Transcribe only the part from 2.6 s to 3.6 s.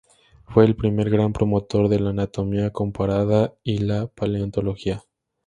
comparada